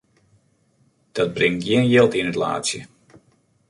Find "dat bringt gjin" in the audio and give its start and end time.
1.15-1.85